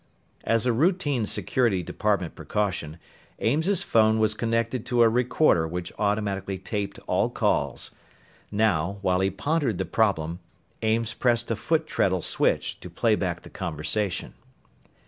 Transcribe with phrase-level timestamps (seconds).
[0.45, 2.97] _As a routine security department precaution,
[3.37, 7.91] Ames's phone was connected to a recorder which automatically taped all calls.
[8.49, 10.39] Now, while he pondered the problem,
[10.81, 14.33] Ames pressed a foot treadle switch to play back the conversation.